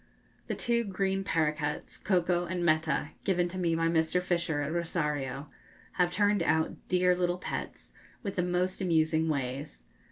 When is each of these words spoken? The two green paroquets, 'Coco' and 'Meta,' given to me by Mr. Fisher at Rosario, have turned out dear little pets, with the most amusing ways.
The 0.47 0.55
two 0.55 0.83
green 0.83 1.23
paroquets, 1.23 1.99
'Coco' 1.99 2.45
and 2.47 2.65
'Meta,' 2.65 3.09
given 3.23 3.47
to 3.49 3.59
me 3.59 3.75
by 3.75 3.87
Mr. 3.87 4.19
Fisher 4.19 4.61
at 4.63 4.73
Rosario, 4.73 5.47
have 5.91 6.11
turned 6.11 6.41
out 6.41 6.73
dear 6.87 7.15
little 7.15 7.37
pets, 7.37 7.93
with 8.23 8.33
the 8.35 8.41
most 8.41 8.81
amusing 8.81 9.29
ways. 9.29 9.83